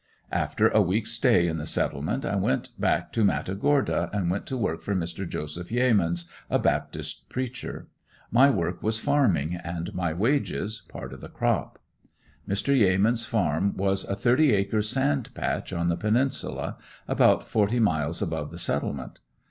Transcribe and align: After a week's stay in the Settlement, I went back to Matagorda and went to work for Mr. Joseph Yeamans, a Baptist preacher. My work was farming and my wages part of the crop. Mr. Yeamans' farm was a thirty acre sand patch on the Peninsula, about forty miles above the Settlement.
After 0.31 0.67
a 0.69 0.81
week's 0.81 1.11
stay 1.11 1.47
in 1.47 1.57
the 1.57 1.67
Settlement, 1.67 2.25
I 2.25 2.35
went 2.35 2.69
back 2.81 3.13
to 3.13 3.23
Matagorda 3.23 4.09
and 4.11 4.31
went 4.31 4.47
to 4.47 4.57
work 4.57 4.81
for 4.81 4.95
Mr. 4.95 5.29
Joseph 5.29 5.69
Yeamans, 5.71 6.25
a 6.49 6.57
Baptist 6.57 7.29
preacher. 7.29 7.87
My 8.31 8.49
work 8.49 8.81
was 8.81 8.97
farming 8.97 9.53
and 9.63 9.93
my 9.93 10.11
wages 10.11 10.81
part 10.89 11.13
of 11.13 11.21
the 11.21 11.29
crop. 11.29 11.77
Mr. 12.49 12.75
Yeamans' 12.75 13.27
farm 13.27 13.77
was 13.77 14.03
a 14.05 14.15
thirty 14.15 14.53
acre 14.53 14.81
sand 14.81 15.31
patch 15.35 15.71
on 15.71 15.87
the 15.89 15.97
Peninsula, 15.97 16.77
about 17.07 17.45
forty 17.47 17.79
miles 17.79 18.23
above 18.23 18.49
the 18.49 18.57
Settlement. 18.57 19.19